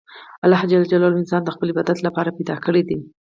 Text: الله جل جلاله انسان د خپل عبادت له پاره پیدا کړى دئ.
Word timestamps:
الله 0.45 0.61
جل 0.71 0.83
جلاله 0.91 1.17
انسان 1.19 1.41
د 1.43 1.49
خپل 1.55 1.67
عبادت 1.73 1.97
له 2.01 2.09
پاره 2.15 2.31
پیدا 2.37 2.55
کړى 2.65 2.81
دئ. 2.89 2.99